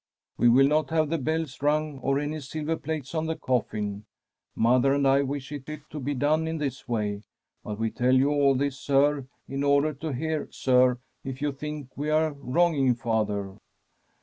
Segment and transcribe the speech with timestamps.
[0.21, 4.05] * We will not have the bells rung, or any silver plates on the coffin.
[4.55, 7.21] Mother and I wish it to be done in this way,
[7.63, 11.95] but we tell you all this, sir, in order to hear, sir, if you think
[11.95, 13.57] we are wronging father.'